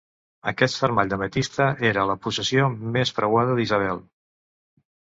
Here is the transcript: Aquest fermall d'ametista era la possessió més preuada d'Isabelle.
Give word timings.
Aquest 0.51 0.79
fermall 0.83 1.11
d'ametista 1.11 1.67
era 1.91 2.07
la 2.13 2.17
possessió 2.25 2.67
més 2.99 3.17
preuada 3.21 3.57
d'Isabelle. 3.63 4.05